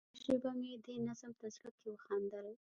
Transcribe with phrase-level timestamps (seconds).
[0.07, 2.47] یوه شېبه مې دې نظم ته زړه کې وخندل.